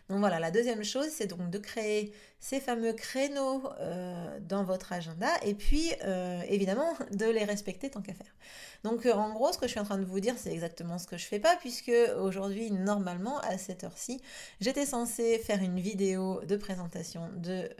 Donc 0.08 0.18
voilà, 0.18 0.38
la 0.38 0.50
deuxième 0.50 0.84
chose, 0.84 1.08
c'est 1.10 1.26
donc 1.26 1.48
de 1.50 1.58
créer 1.58 2.12
ces 2.38 2.60
fameux 2.60 2.92
créneaux 2.92 3.62
euh, 3.80 4.38
dans 4.40 4.62
votre 4.62 4.92
agenda 4.92 5.28
et 5.42 5.54
puis 5.54 5.90
euh, 6.04 6.42
évidemment 6.48 6.92
de 7.10 7.24
les 7.24 7.44
respecter 7.44 7.88
tant 7.88 8.02
qu'à 8.02 8.12
faire. 8.12 8.34
Donc 8.82 9.06
euh, 9.06 9.14
en 9.14 9.32
gros, 9.32 9.50
ce 9.52 9.58
que 9.58 9.66
je 9.66 9.70
suis 9.70 9.80
en 9.80 9.84
train 9.84 9.96
de 9.96 10.04
vous 10.04 10.20
dire, 10.20 10.34
c'est 10.36 10.52
exactement 10.52 10.98
ce 10.98 11.06
que 11.06 11.16
je 11.16 11.24
fais 11.24 11.38
pas 11.38 11.56
puisque 11.56 11.92
aujourd'hui, 12.18 12.70
normalement, 12.70 13.38
à 13.40 13.56
cette 13.56 13.84
heure-ci, 13.84 14.20
j'étais 14.60 14.84
censée 14.84 15.38
faire 15.38 15.62
une 15.62 15.80
vidéo 15.80 16.42
de 16.44 16.56
présentation 16.56 17.30
de 17.36 17.70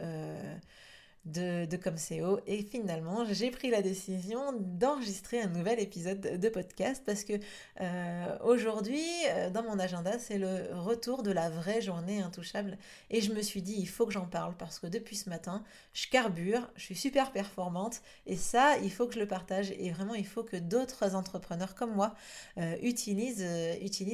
de, 1.25 1.65
de 1.65 1.77
Comseo 1.77 2.39
et 2.45 2.61
finalement 2.63 3.25
j'ai 3.25 3.49
pris 3.49 3.69
la 3.69 3.81
décision 3.81 4.53
d'enregistrer 4.59 5.41
un 5.41 5.47
nouvel 5.47 5.79
épisode 5.79 6.21
de 6.21 6.49
podcast 6.49 7.01
parce 7.05 7.23
que 7.23 7.33
euh, 7.81 8.37
aujourd'hui 8.43 9.03
euh, 9.29 9.49
dans 9.49 9.63
mon 9.63 9.79
agenda 9.79 10.19
c'est 10.19 10.37
le 10.37 10.67
retour 10.73 11.23
de 11.23 11.31
la 11.31 11.49
vraie 11.49 11.81
journée 11.81 12.21
intouchable. 12.21 12.77
Et 13.09 13.21
je 13.21 13.33
me 13.33 13.41
suis 13.41 13.61
dit 13.61 13.75
il 13.77 13.87
faut 13.87 14.05
que 14.05 14.13
j'en 14.13 14.27
parle 14.27 14.55
parce 14.57 14.79
que 14.79 14.87
depuis 14.87 15.15
ce 15.15 15.29
matin 15.29 15.63
je 15.93 16.07
carbure, 16.07 16.69
je 16.75 16.83
suis 16.83 16.95
super 16.95 17.31
performante. 17.31 18.01
Et 18.27 18.37
ça 18.37 18.77
il 18.77 18.91
faut 18.91 19.07
que 19.07 19.13
je 19.13 19.19
le 19.19 19.27
partage. 19.27 19.71
Et 19.71 19.91
vraiment 19.91 20.13
il 20.13 20.27
faut 20.27 20.43
que 20.43 20.57
d'autres 20.57 21.15
entrepreneurs 21.15 21.75
comme 21.75 21.93
moi 21.93 22.13
euh, 22.57 22.75
utilisent 22.81 23.43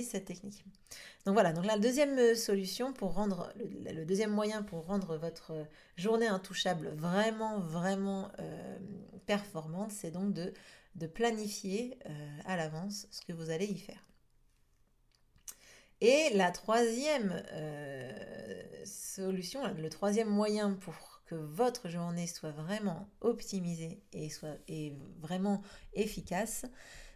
cette 0.09 0.25
technique. 0.25 0.63
Donc 1.25 1.33
voilà, 1.35 1.53
donc 1.53 1.65
la 1.65 1.77
deuxième 1.77 2.35
solution 2.35 2.93
pour 2.93 3.13
rendre, 3.13 3.53
le, 3.55 4.05
deuxième 4.05 4.31
moyen 4.31 4.63
pour 4.63 4.85
rendre 4.85 5.17
votre 5.17 5.53
journée 5.95 6.27
intouchable 6.27 6.89
vraiment, 6.95 7.59
vraiment 7.59 8.31
performante, 9.27 9.91
c'est 9.91 10.09
donc 10.09 10.33
de, 10.33 10.51
de 10.95 11.05
planifier 11.05 11.99
à 12.45 12.57
l'avance 12.57 13.07
ce 13.11 13.21
que 13.21 13.33
vous 13.33 13.51
allez 13.51 13.67
y 13.67 13.77
faire. 13.77 14.03
Et 16.01 16.31
la 16.33 16.49
troisième 16.49 17.43
solution, 18.83 19.61
le 19.75 19.89
troisième 19.89 20.29
moyen 20.29 20.73
pour 20.73 21.21
que 21.31 21.35
votre 21.35 21.87
journée 21.87 22.27
soit 22.27 22.51
vraiment 22.51 23.07
optimisée 23.21 24.03
et 24.11 24.29
soit 24.29 24.57
et 24.67 24.93
vraiment 25.19 25.61
efficace, 25.93 26.65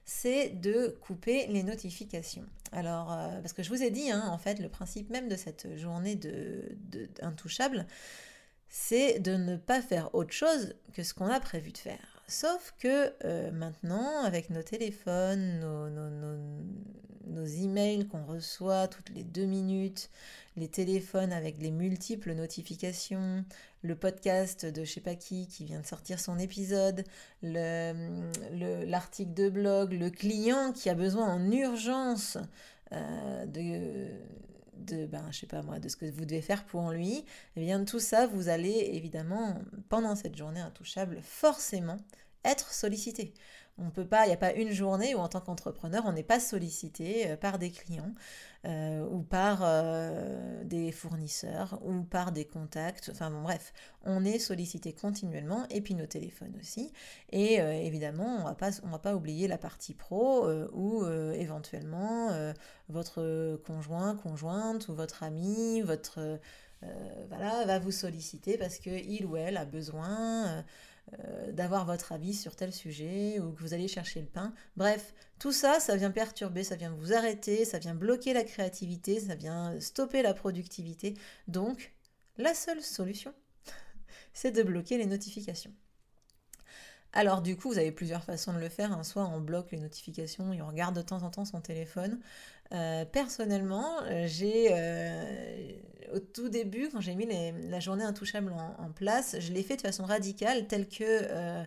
c'est 0.05 0.49
de 0.49 0.95
couper 1.01 1.47
les 1.47 1.63
notifications. 1.63 2.45
Alors, 2.71 3.11
euh, 3.11 3.41
parce 3.41 3.53
que 3.53 3.63
je 3.63 3.69
vous 3.69 3.81
ai 3.81 3.89
dit, 3.89 4.11
hein, 4.11 4.23
en 4.27 4.37
fait, 4.37 4.59
le 4.59 4.69
principe 4.69 5.09
même 5.09 5.27
de 5.27 5.35
cette 5.35 5.75
journée 5.77 6.15
de, 6.15 6.77
intouchable, 7.21 7.85
c'est 8.69 9.19
de 9.19 9.35
ne 9.35 9.55
pas 9.57 9.81
faire 9.81 10.13
autre 10.13 10.33
chose 10.33 10.75
que 10.93 11.03
ce 11.03 11.13
qu'on 11.13 11.27
a 11.27 11.39
prévu 11.39 11.71
de 11.71 11.77
faire. 11.77 12.21
Sauf 12.27 12.73
que 12.79 13.13
euh, 13.23 13.51
maintenant, 13.51 14.23
avec 14.23 14.49
nos 14.49 14.63
téléphones, 14.63 15.59
nos, 15.59 15.89
emails 17.63 18.07
qu'on 18.07 18.23
reçoit 18.25 18.87
toutes 18.87 19.09
les 19.09 19.23
deux 19.23 19.45
minutes, 19.45 20.09
les 20.57 20.67
téléphones 20.67 21.33
avec 21.33 21.57
les 21.59 21.71
multiples 21.71 22.33
notifications, 22.33 23.43
le 23.81 23.95
podcast 23.95 24.65
de 24.65 24.83
je 24.83 24.91
sais 24.91 25.01
pas 25.01 25.15
qui 25.15 25.47
qui 25.47 25.65
vient 25.65 25.81
de 25.81 25.85
sortir 25.85 26.19
son 26.19 26.39
épisode, 26.39 27.03
l'article 27.41 29.33
de 29.33 29.49
blog, 29.49 29.93
le 29.93 30.09
client 30.09 30.71
qui 30.71 30.89
a 30.89 30.95
besoin 30.95 31.27
en 31.33 31.51
urgence 31.51 32.37
euh, 32.91 33.45
de 33.45 34.09
de 34.77 35.05
ben, 35.05 35.25
je 35.31 35.39
sais 35.39 35.47
pas 35.47 35.61
moi 35.61 35.79
de 35.79 35.87
ce 35.87 35.95
que 35.95 36.05
vous 36.05 36.25
devez 36.25 36.41
faire 36.41 36.65
pour 36.65 36.91
lui, 36.91 37.13
et 37.17 37.25
eh 37.55 37.61
bien 37.61 37.83
tout 37.85 37.99
ça 37.99 38.27
vous 38.27 38.49
allez 38.49 38.91
évidemment 38.93 39.55
pendant 39.89 40.15
cette 40.15 40.35
journée 40.35 40.59
intouchable 40.59 41.19
forcément 41.21 41.97
être 42.45 42.71
sollicité. 42.71 43.33
On 43.77 43.89
peut 43.89 44.05
pas, 44.05 44.23
il 44.25 44.27
n'y 44.29 44.33
a 44.33 44.37
pas 44.37 44.53
une 44.53 44.71
journée 44.71 45.15
où 45.15 45.17
en 45.17 45.27
tant 45.27 45.41
qu'entrepreneur, 45.41 46.03
on 46.05 46.13
n'est 46.13 46.23
pas 46.23 46.39
sollicité 46.39 47.31
euh, 47.31 47.35
par 47.35 47.59
des 47.59 47.71
clients 47.71 48.13
euh, 48.63 49.05
ou 49.11 49.21
par 49.21 49.59
euh, 49.63 50.63
des 50.63 50.93
fournisseurs 50.93 51.77
ou 51.83 52.03
par 52.03 52.31
des 52.31 52.45
contacts. 52.45 53.09
Enfin 53.11 53.29
bon, 53.29 53.41
bref, 53.41 53.73
on 54.05 54.23
est 54.23 54.39
sollicité 54.39 54.93
continuellement 54.93 55.65
et 55.69 55.81
puis 55.81 55.93
nos 55.93 56.05
téléphones 56.05 56.55
aussi. 56.57 56.93
Et 57.31 57.55
évidemment, 57.55 58.37
on 58.39 58.43
va 58.45 58.55
pas, 58.55 58.69
va 58.69 58.99
pas 58.99 59.15
oublier 59.15 59.47
la 59.49 59.57
partie 59.57 59.93
pro 59.93 60.49
où 60.71 61.05
éventuellement 61.33 62.29
votre 62.87 63.57
conjoint, 63.65 64.15
conjointe 64.15 64.87
ou 64.87 64.95
votre 64.95 65.23
ami, 65.23 65.81
votre 65.81 66.39
voilà, 67.27 67.65
va 67.65 67.79
vous 67.79 67.91
solliciter 67.91 68.57
parce 68.57 68.77
que 68.77 68.89
il 68.89 69.25
ou 69.25 69.37
elle 69.37 69.57
a 69.57 69.65
besoin 69.65 70.63
euh, 71.23 71.51
d'avoir 71.51 71.85
votre 71.85 72.11
avis 72.11 72.33
sur 72.33 72.55
tel 72.55 72.73
sujet 72.73 73.39
ou 73.39 73.51
que 73.51 73.61
vous 73.61 73.73
allez 73.73 73.87
chercher 73.87 74.21
le 74.21 74.27
pain. 74.27 74.53
Bref, 74.75 75.13
tout 75.39 75.51
ça, 75.51 75.79
ça 75.79 75.95
vient 75.95 76.11
perturber, 76.11 76.63
ça 76.63 76.75
vient 76.75 76.91
vous 76.91 77.13
arrêter, 77.13 77.63
ça 77.63 77.79
vient 77.79 77.95
bloquer 77.95 78.33
la 78.33 78.43
créativité, 78.43 79.19
ça 79.19 79.35
vient 79.35 79.79
stopper 79.79 80.21
la 80.21 80.33
productivité. 80.33 81.13
Donc, 81.47 81.93
la 82.37 82.53
seule 82.53 82.81
solution, 82.81 83.33
c'est 84.33 84.51
de 84.51 84.63
bloquer 84.63 84.97
les 84.97 85.05
notifications. 85.05 85.71
Alors 87.13 87.41
du 87.41 87.55
coup, 87.55 87.69
vous 87.69 87.77
avez 87.77 87.93
plusieurs 87.93 88.23
façons 88.23 88.51
de 88.51 88.59
le 88.59 88.67
faire. 88.67 88.91
Hein. 88.91 89.03
Soit 89.03 89.25
on 89.25 89.39
bloque 89.39 89.71
les 89.71 89.79
notifications 89.79 90.51
et 90.51 90.61
on 90.61 90.67
regarde 90.67 90.95
de 90.97 91.01
temps 91.01 91.23
en 91.23 91.29
temps 91.29 91.45
son 91.45 91.61
téléphone. 91.61 92.19
Euh, 92.73 93.05
personnellement, 93.05 93.99
j'ai 94.25 94.67
euh, 94.71 95.71
au 96.13 96.19
tout 96.19 96.49
début, 96.49 96.89
quand 96.91 97.01
j'ai 97.01 97.15
mis 97.15 97.27
la 97.69 97.79
journée 97.79 98.03
intouchable 98.03 98.53
en, 98.77 98.91
place, 98.91 99.35
je 99.39 99.51
l'ai 99.51 99.63
fait 99.63 99.75
de 99.77 99.81
façon 99.81 100.05
radicale, 100.05 100.67
telle 100.67 100.87
que 100.87 101.03
euh, 101.03 101.63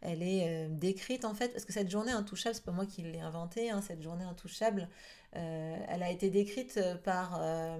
elle 0.00 0.22
est 0.22 0.68
décrite 0.68 1.24
en 1.24 1.34
fait, 1.34 1.48
parce 1.48 1.64
que 1.64 1.72
cette 1.72 1.90
journée 1.90 2.12
intouchable, 2.12 2.54
c'est 2.54 2.64
pas 2.64 2.72
moi 2.72 2.86
qui 2.86 3.02
l'ai 3.02 3.20
inventée, 3.20 3.70
hein, 3.70 3.82
cette 3.86 4.02
journée 4.02 4.24
intouchable, 4.24 4.88
euh, 5.36 5.76
elle 5.88 6.02
a 6.02 6.10
été 6.10 6.28
décrite 6.28 6.76
euh, 6.76 6.96
par 6.96 7.38
euh, 7.40 7.78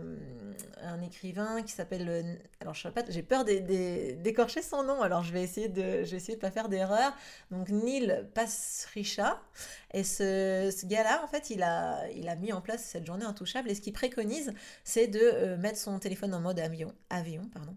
un 0.83 1.02
écrivain 1.02 1.62
qui 1.62 1.73
s'appelle. 1.73 2.38
Alors, 2.61 2.75
je 2.75 2.83
sais 2.83 2.90
pas, 2.93 3.02
j'ai 3.09 3.25
peur 3.25 3.45
d'écorcher 3.45 4.62
son 4.62 4.85
nom, 4.85 5.02
alors 5.02 5.25
je 5.25 5.33
vais 5.33 5.43
essayer 5.43 5.69
de, 5.69 6.05
je 6.05 6.11
vais 6.12 6.17
essayer 6.19 6.37
de 6.37 6.40
pas 6.40 6.52
faire 6.52 6.69
d'erreur. 6.69 7.12
Donc, 7.50 7.69
Neil 7.71 8.25
Pasricha. 8.35 9.43
Et 9.93 10.05
ce, 10.05 10.73
ce 10.76 10.87
gars-là, 10.87 11.23
en 11.25 11.26
fait, 11.26 11.50
il 11.50 11.64
a, 11.64 12.09
il 12.11 12.29
a 12.29 12.37
mis 12.37 12.52
en 12.52 12.61
place 12.61 12.85
cette 12.85 13.05
journée 13.05 13.25
intouchable. 13.25 13.69
Et 13.69 13.75
ce 13.75 13.81
qu'il 13.81 13.93
préconise, 13.93 14.52
c'est 14.85 15.09
de 15.09 15.57
mettre 15.57 15.79
son 15.79 15.99
téléphone 16.00 16.35
en 16.35 16.40
mode 16.40 16.59
avion. 16.59 16.95
avion 17.11 17.49
pardon. 17.52 17.76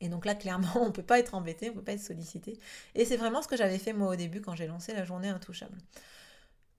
Et 0.00 0.08
donc 0.08 0.24
là, 0.24 0.34
clairement, 0.34 0.68
on 0.76 0.86
ne 0.86 0.92
peut 0.92 1.02
pas 1.02 1.18
être 1.18 1.34
embêté, 1.34 1.68
on 1.68 1.74
ne 1.74 1.78
peut 1.78 1.84
pas 1.84 1.92
être 1.92 2.00
sollicité. 2.00 2.58
Et 2.94 3.04
c'est 3.04 3.16
vraiment 3.16 3.42
ce 3.42 3.48
que 3.48 3.56
j'avais 3.56 3.78
fait 3.78 3.92
moi 3.92 4.08
au 4.08 4.16
début 4.16 4.40
quand 4.40 4.54
j'ai 4.54 4.66
lancé 4.66 4.92
la 4.92 5.04
journée 5.04 5.28
intouchable. 5.28 5.76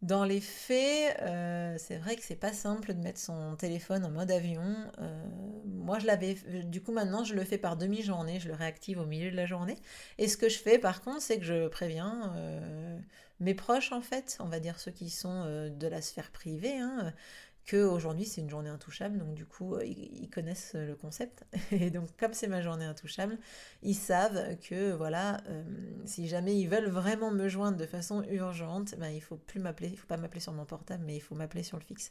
Dans 0.02 0.26
les 0.26 0.42
faits, 0.42 1.16
euh, 1.22 1.76
c'est 1.78 1.98
vrai 1.98 2.16
que 2.16 2.24
c'est 2.24 2.36
pas 2.36 2.54
simple 2.54 2.96
de 2.96 3.00
mettre 3.00 3.20
son 3.20 3.56
téléphone 3.56 4.04
en 4.04 4.10
mode 4.10 4.32
avion. 4.32 4.64
Euh, 5.00 5.26
moi, 5.66 6.00
je 6.00 6.08
l'avais. 6.08 6.34
Du 6.64 6.82
coup, 6.82 6.92
maintenant, 6.92 7.24
je 7.24 7.36
le 7.36 7.44
fais 7.44 7.60
par 7.60 7.78
demi-journée. 7.78 8.40
Je 8.40 8.48
le 8.48 8.56
réactive 8.56 9.00
au 9.00 9.06
milieu 9.06 9.30
de 9.30 9.36
la 9.36 9.46
journée. 9.46 9.78
Et 10.18 10.28
ce 10.28 10.38
que 10.38 10.50
je 10.50 10.58
fais, 10.58 10.80
par 10.80 11.02
contre, 11.02 11.22
c'est 11.22 11.38
que 11.38 11.46
je 11.46 11.68
préviens 11.68 12.34
euh, 12.36 12.98
mes 13.40 13.54
proches, 13.54 13.92
en 13.92 14.02
fait, 14.02 14.38
on 14.40 14.46
va 14.46 14.60
dire 14.60 14.80
ceux 14.80 14.90
qui 14.90 15.12
sont 15.12 15.46
de 15.70 15.88
la 15.88 16.02
sphère 16.02 16.32
privée, 16.32 16.80
hein, 16.80 17.14
aujourd'hui 17.74 18.26
c'est 18.26 18.42
une 18.42 18.50
journée 18.50 18.70
intouchable, 18.70 19.18
donc 19.18 19.34
du 19.34 19.46
coup 19.46 19.76
euh, 19.76 19.86
ils, 19.86 20.30
connaissent 20.30 20.74
le 20.74 20.96
concept. 20.96 21.46
Et 21.72 21.90
donc 21.90 22.10
comme 22.18 22.34
c'est 22.34 22.48
ma 22.48 22.62
journée 22.62 22.86
intouchable, 22.86 23.38
ils 23.82 23.96
savent 23.96 24.58
que 24.60 24.92
voilà, 24.94 25.38
euh, 25.50 25.64
si 26.06 26.28
jamais 26.28 26.58
ils 26.58 26.68
veulent 26.68 26.90
vraiment 26.90 27.32
me 27.32 27.48
joindre 27.48 27.78
de 27.78 27.86
façon 27.86 28.24
urgente, 28.30 28.96
ben, 28.98 29.10
il 29.10 29.22
faut 29.22 29.38
plus 29.38 29.60
m'appeler, 29.60 29.90
il 29.90 29.98
faut 29.98 30.08
pas 30.08 30.18
m'appeler 30.18 30.42
sur 30.42 30.54
mon 30.54 30.66
portable, 30.66 31.04
mais 31.06 31.16
il 31.16 31.22
faut 31.22 31.36
m'appeler 31.36 31.64
sur 31.64 31.78
le 31.78 31.84
fixe. 31.84 32.10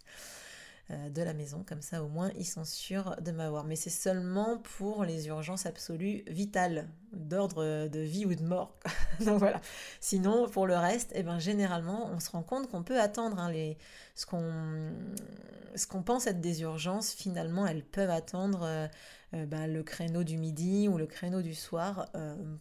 Euh, 0.91 1.09
de 1.09 1.23
la 1.23 1.35
maison, 1.35 1.63
comme 1.65 1.83
ça 1.83 2.03
au 2.03 2.09
moins 2.09 2.33
ils 2.37 2.47
sont 2.47 2.65
sûrs 2.65 3.15
de 3.21 3.31
m'avoir. 3.31 3.65
Mais 3.65 3.77
c'est 3.77 3.91
seulement 3.91 4.59
pour 4.59 5.05
les 5.05 5.29
urgences 5.29 5.67
absolues 5.67 6.25
vitales, 6.27 6.89
d'ordre 7.13 7.87
de 7.87 8.01
vie 8.01 8.27
ou 8.27 8.35
de 8.35 8.43
mort. 8.43 8.77
Donc 9.25 9.39
voilà. 9.39 9.61
Sinon, 10.01 10.49
pour 10.49 10.67
le 10.67 10.77
reste, 10.77 11.13
eh 11.15 11.23
ben, 11.23 11.39
généralement, 11.39 12.11
on 12.13 12.19
se 12.19 12.31
rend 12.31 12.43
compte 12.43 12.69
qu'on 12.71 12.83
peut 12.83 13.01
attendre 13.01 13.39
hein, 13.39 13.53
les, 13.53 13.79
ce 14.17 14.27
qu'on 14.27 16.03
pense 16.03 16.27
être 16.27 16.41
des 16.41 16.63
urgences, 16.63 17.13
finalement, 17.13 17.67
elles 17.67 17.85
peuvent 17.85 18.11
attendre 18.11 18.63
euh, 18.65 18.89
euh, 19.35 19.47
ben, 19.47 19.73
le 19.73 19.85
créneau 19.85 20.25
du 20.25 20.39
midi 20.39 20.89
ou 20.89 20.99
le 20.99 21.07
créneau 21.07 21.41
du 21.41 21.55
soir 21.55 22.09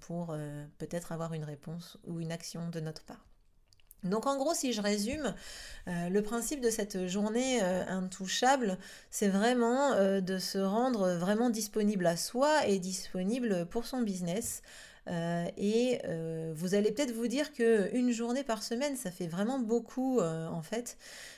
pour 0.02 0.36
peut-être 0.78 1.12
avoir 1.12 1.34
une 1.34 1.46
réponse 1.46 1.98
ou 2.06 2.20
une 2.20 2.32
action 2.32 2.70
de 2.70 2.80
notre 2.80 3.04
part. 3.06 3.29
Donc 4.04 4.28
en 4.28 4.38
gros, 4.38 4.54
si 4.54 4.72
je 4.72 4.82
résume, 4.82 5.34
euh, 5.88 6.10
le 6.10 6.22
principe 6.22 6.62
de 6.62 6.70
cette 6.70 7.08
journée 7.08 7.60
euh, 7.62 7.86
intouchable, 7.88 8.78
c'est 9.12 9.28
vraiment 9.28 9.92
euh, 9.94 10.22
de 10.22 10.38
se 10.38 10.58
rendre 10.58 11.16
vraiment 11.16 11.50
disponible 11.50 12.06
à 12.08 12.16
soi 12.16 12.66
et 12.68 12.80
disponible 12.80 13.66
pour 13.70 13.86
son 13.86 14.02
business. 14.02 14.62
Et 15.58 16.00
vous 16.54 16.76
allez 16.76 16.92
peut-être 16.92 17.14
vous 17.14 17.28
dire 17.28 17.54
que 17.54 17.90
une 17.96 18.12
journée 18.12 18.44
par 18.44 18.64
semaine, 18.64 18.96
ça 18.96 19.12
fait 19.12 19.28
vraiment 19.28 19.60
beaucoup 19.60 20.20
en 20.22 20.62
fait. 20.62 20.98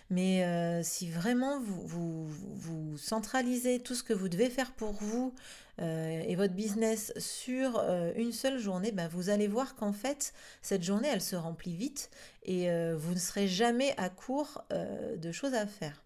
Mais 0.10 0.84
si 0.84 1.10
vraiment 1.10 1.60
vous, 1.60 2.28
vous, 2.28 2.98
centralisez 2.98 3.80
tout 3.80 3.96
ce 3.96 4.04
que 4.04 4.14
vous 4.14 4.30
devez 4.30 4.50
faire 4.50 4.74
pour 4.74 4.92
vous 4.92 5.34
euh, 5.80 6.22
et 6.28 6.36
votre 6.36 6.54
business 6.54 7.14
sur 7.18 7.80
euh, 7.80 8.12
une 8.16 8.32
seule 8.32 8.60
journée, 8.60 8.92
ben, 8.92 9.08
vous 9.08 9.30
allez 9.30 9.48
voir 9.48 9.76
qu'en 9.76 9.94
fait, 9.94 10.34
cette 10.62 10.84
journée, 10.84 11.08
elle 11.12 11.22
se 11.22 11.36
remplit 11.36 11.76
vite 11.76 12.12
et 12.44 12.70
euh, 12.70 12.96
vous 12.98 13.14
ne 13.14 13.20
serez 13.20 13.48
jamais 13.48 13.94
à 13.98 14.10
court 14.10 14.64
de 14.72 15.32
choses 15.32 15.54
à 15.54 15.66
faire. 15.66 16.04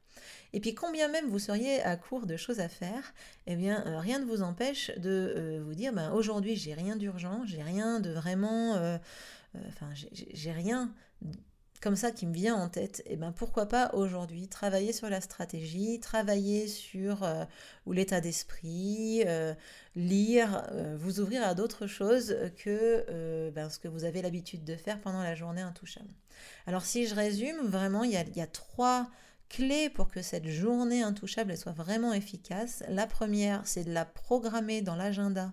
Et 0.54 0.60
puis 0.60 0.74
combien 0.74 1.08
même 1.08 1.28
vous 1.30 1.40
seriez 1.40 1.82
à 1.82 1.98
court 1.98 2.26
de 2.26 2.38
choses 2.38 2.60
à 2.60 2.70
faire, 2.70 3.14
eh 3.48 3.56
bien 3.56 3.84
rien 4.00 4.20
ne 4.20 4.26
vous 4.26 4.42
empêche 4.42 4.92
de 4.98 5.62
vous 5.66 5.76
dire 5.76 5.94
ben, 5.94 6.12
aujourd'hui 6.12 6.56
j'ai 6.56 6.74
rien 6.74 6.96
d'urgent, 6.96 7.42
j'ai 7.46 7.62
rien 7.62 8.00
de 8.00 8.12
vraiment, 8.12 8.74
enfin 9.68 9.90
j'ai 9.94 10.52
rien 10.52 10.94
comme 11.86 11.96
ça 11.96 12.12
qui 12.12 12.26
me 12.26 12.34
vient 12.34 12.56
en 12.56 12.68
tête, 12.68 13.02
et 13.06 13.12
eh 13.12 13.16
ben 13.16 13.32
pourquoi 13.32 13.68
pas 13.68 13.92
aujourd'hui 13.94 14.48
travailler 14.48 14.92
sur 14.92 15.08
la 15.08 15.22
stratégie, 15.22 16.00
travailler 16.00 16.68
sur 16.68 17.22
euh, 17.22 17.46
l'état 17.86 18.22
d'esprit, 18.22 19.22
euh, 19.28 19.54
lire, 19.96 20.68
euh, 20.72 20.96
vous 20.98 21.20
ouvrir 21.20 21.46
à 21.46 21.54
d'autres 21.54 21.86
choses 21.86 22.36
que 22.58 23.52
ben, 23.52 23.70
ce 23.70 23.78
que 23.78 23.88
vous 23.88 24.04
avez 24.04 24.24
l'habitude 24.24 24.64
de 24.64 24.76
faire 24.76 25.00
pendant 25.00 25.22
la 25.22 25.36
journée 25.36 25.62
intouchable. 25.62 26.10
Alors 26.66 26.84
si 26.84 27.06
je 27.06 27.14
résume, 27.14 27.68
vraiment 27.68 28.04
il 28.04 28.12
y 28.12 28.42
a 28.42 28.48
trois 28.48 29.08
clés 29.50 29.90
pour 29.90 30.10
que 30.10 30.22
cette 30.22 30.48
journée 30.48 31.02
intouchable 31.02 31.58
soit 31.58 31.72
vraiment 31.72 32.14
efficace. 32.14 32.84
La 32.90 33.08
première, 33.08 33.66
c'est 33.68 33.84
de 33.84 33.94
la 33.94 34.06
programmer 34.06 34.82
dans 34.82 34.96
l'agenda 34.96 35.52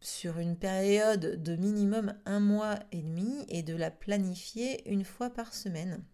sur 0.00 0.38
une 0.38 0.56
période 0.56 1.42
de 1.42 1.56
minimum 1.56 2.14
un 2.26 2.40
mois 2.40 2.78
et 2.90 3.02
demi 3.02 3.44
et 3.48 3.62
de 3.62 3.74
la 3.74 3.90
planifier 3.90 4.88
une 4.90 5.04
fois 5.04 5.30
par 5.30 5.54
semaine. 5.54 6.04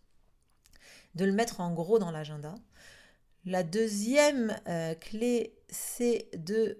De 1.14 1.24
le 1.24 1.32
mettre 1.32 1.60
en 1.60 1.72
gros 1.72 1.98
dans 1.98 2.10
l'agenda. 2.10 2.54
La 3.44 3.62
deuxième 3.62 4.54
euh, 4.68 4.94
clé, 4.94 5.56
c'est 5.68 6.28
de 6.36 6.78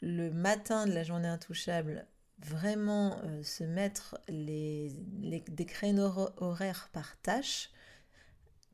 le 0.00 0.30
matin 0.30 0.86
de 0.86 0.92
la 0.92 1.04
journée 1.04 1.28
intouchable, 1.28 2.06
vraiment 2.38 3.16
euh, 3.24 3.42
se 3.42 3.64
mettre 3.64 4.18
les, 4.28 4.90
des 4.90 5.66
créneaux 5.66 6.30
horaires 6.36 6.90
par 6.92 7.16
tâche, 7.20 7.70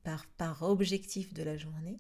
par, 0.03 0.63
objectif 0.63 1.33
de 1.35 1.43
la 1.43 1.57
journée. 1.57 1.99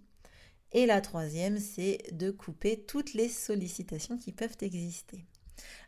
Et 0.72 0.86
la 0.86 1.00
troisième, 1.00 1.58
c'est 1.58 1.98
de 2.12 2.30
couper 2.30 2.84
toutes 2.86 3.14
les 3.14 3.28
sollicitations 3.28 4.18
qui 4.18 4.32
peuvent 4.32 4.56
exister. 4.60 5.24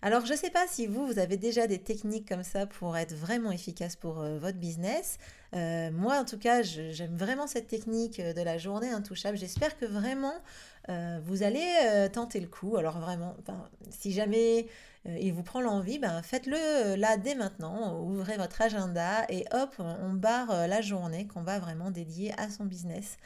Alors, 0.03 0.27
je 0.27 0.33
ne 0.33 0.37
sais 0.37 0.51
pas 0.51 0.67
si 0.67 0.87
vous, 0.87 1.07
vous 1.07 1.19
avez 1.19 1.37
déjà 1.37 1.67
des 1.67 1.79
techniques 1.79 2.29
comme 2.29 2.43
ça 2.43 2.67
pour 2.67 2.97
être 2.97 3.15
vraiment 3.15 3.53
efficace 3.53 3.97
pour 3.97 4.21
euh, 4.21 4.39
votre 4.39 4.59
business. 4.59 5.19
Euh, 5.55 5.91
moi, 5.93 6.19
en 6.19 6.25
tout 6.25 6.39
cas, 6.39 6.63
j'aime 6.63 7.17
vraiment 7.17 7.47
cette 7.47 7.69
technique 7.69 8.21
de 8.21 8.43
la 8.43 8.59
journée 8.59 8.91
intouchable. 8.91 9.37
J'espère 9.37 9.79
que 9.79 9.85
vraiment, 9.85 10.35
euh, 10.89 11.21
vous 11.25 11.43
allez 11.43 12.09
tenter 12.13 12.41
le 12.41 12.49
coup. 12.49 12.77
Alors, 12.77 12.99
vraiment, 12.99 13.37
si 13.91 14.13
jamais 14.13 14.67
il 15.05 15.33
vous 15.33 15.43
prend 15.43 15.61
l'envie, 15.61 15.99
ben, 15.99 16.23
faites-le 16.23 16.97
là 16.97 17.17
dès 17.17 17.35
maintenant. 17.35 18.01
Ouvrez 18.01 18.37
votre 18.37 18.63
agenda 18.63 19.25
et 19.29 19.45
hop, 19.53 19.75
on 19.79 20.13
barre 20.15 20.67
la 20.69 20.81
journée 20.81 21.27
qu'on 21.27 21.43
va 21.43 21.59
vraiment 21.59 21.91
dédier 21.91 22.33
à 22.39 22.49
son 22.49 22.65
business 22.65 23.19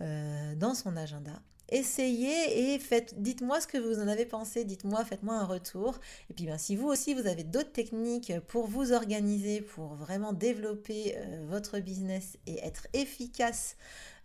dans 0.00 0.74
son 0.74 0.96
agenda 0.96 1.32
essayez 1.68 2.74
et 2.74 2.80
dites-moi 3.16 3.60
ce 3.60 3.66
que 3.66 3.78
vous 3.78 4.00
en 4.00 4.08
avez 4.08 4.26
pensé, 4.26 4.64
dites-moi, 4.64 5.04
faites-moi 5.04 5.34
un 5.34 5.44
retour. 5.44 5.98
Et 6.30 6.34
puis 6.34 6.46
ben, 6.46 6.58
si 6.58 6.76
vous 6.76 6.86
aussi 6.86 7.14
vous 7.14 7.26
avez 7.26 7.44
d'autres 7.44 7.72
techniques 7.72 8.32
pour 8.48 8.66
vous 8.66 8.92
organiser, 8.92 9.60
pour 9.60 9.94
vraiment 9.94 10.32
développer 10.32 11.16
euh, 11.16 11.44
votre 11.48 11.78
business 11.80 12.38
et 12.46 12.58
être 12.64 12.86
efficace 12.92 13.76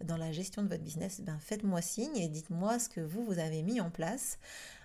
dans 0.04 0.18
la 0.18 0.32
gestion 0.32 0.64
de 0.64 0.68
votre 0.68 0.84
business, 0.84 1.22
ben, 1.22 1.38
faites-moi 1.40 1.82
signe 1.82 2.16
et 2.18 2.28
dites-moi 2.28 2.80
ce 2.80 2.90
que 2.90 3.02
vous, 3.02 3.24
vous 3.24 3.40
avez 3.40 3.64
mis 3.64 3.82
en 3.82 3.90
place. 3.90 4.38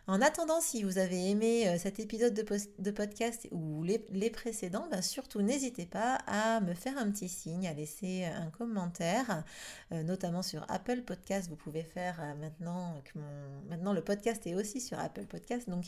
En 0.09 0.23
attendant, 0.23 0.61
si 0.61 0.85
vous 0.85 0.99
avez 0.99 1.31
aimé 1.31 1.67
euh, 1.67 1.79
cet 1.79 1.99
épisode 1.99 2.33
de, 2.33 2.91
podcast 2.93 3.49
ou 3.51 3.83
les, 3.83 4.31
précédents, 4.31 4.87
ben 4.89 5.03
surtout 5.03 5.43
n'hésitez 5.43 5.85
pas 5.85 6.21
à 6.29 6.61
me 6.61 6.75
faire 6.75 6.97
un 6.97 7.11
petit 7.11 7.29
signe, 7.29 7.67
à 7.67 7.73
laisser 7.73 8.25
un 8.25 8.49
commentaire, 8.51 9.43
euh, 9.91 10.05
notamment 10.05 10.43
sur 10.43 10.65
Apple 10.69 11.03
Podcast. 11.03 11.49
Vous 11.49 11.57
pouvez 11.57 11.83
faire 11.83 12.21
euh, 12.21 12.35
maintenant 12.37 13.03
que 13.05 13.19
maintenant 13.69 13.93
le 13.93 14.01
podcast 14.01 14.47
est 14.47 14.55
aussi 14.55 14.81
sur 14.81 14.97
Apple 15.01 15.25
Podcast, 15.25 15.69
donc 15.69 15.87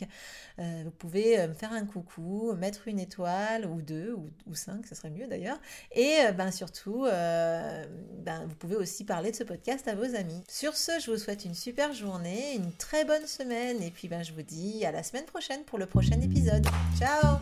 vous 0.57 0.91
pouvez 0.91 1.47
me 1.47 1.53
faire 1.53 1.71
un 1.71 1.85
coucou, 1.85 2.53
mettre 2.57 2.89
une 2.89 2.99
étoile 2.99 3.65
ou 3.65 3.81
deux 3.81 4.13
ou, 4.47 4.53
cinq, 4.53 4.85
ce 4.85 4.95
serait 4.95 5.11
mieux 5.11 5.27
d'ailleurs. 5.27 5.59
Et 5.93 6.17
ben 6.35 6.51
surtout, 6.51 7.03
ben, 7.03 8.45
vous 8.45 8.55
pouvez 8.55 8.75
aussi 8.75 9.05
parler 9.05 9.31
de 9.31 9.35
ce 9.35 9.43
podcast 9.43 9.87
à 9.87 9.95
vos 9.95 10.15
amis. 10.15 10.43
Sur 10.49 10.75
ce, 10.75 10.91
je 10.99 11.09
vous 11.09 11.17
souhaite 11.17 11.45
une 11.45 11.55
super 11.55 11.93
journée, 11.93 12.55
une 12.55 12.73
très 12.73 13.05
bonne 13.05 13.25
semaine 13.25 13.81
et 13.81 13.91
ben, 14.09 14.23
je 14.23 14.33
vous 14.33 14.41
dis 14.41 14.85
à 14.85 14.91
la 14.91 15.03
semaine 15.03 15.25
prochaine 15.25 15.63
pour 15.65 15.77
le 15.77 15.85
prochain 15.85 16.19
épisode. 16.21 16.65
Ciao 16.97 17.39